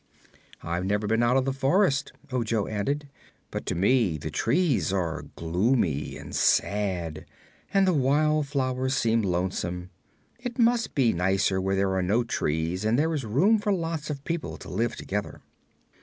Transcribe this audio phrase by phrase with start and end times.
[0.63, 3.07] "I have never been out of the forest," Ojo added;
[3.51, 7.27] "but to me the trees are gloomy and sad
[7.71, 9.91] and the wild flowers seem lonesome.
[10.39, 14.09] It must be nicer where there are no trees and there is room for lots
[14.09, 15.43] of people to live together."